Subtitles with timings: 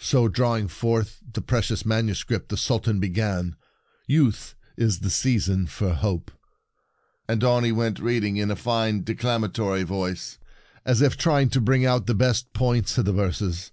[0.00, 3.54] So, drawing forth the pre cious manuscript, the Sultan began,"
[4.08, 6.32] Youth is the season for hope,"
[7.28, 10.38] and on he went, reading in a fine declamatory voice,
[10.84, 13.70] as if trying to bring out the best points in the verses.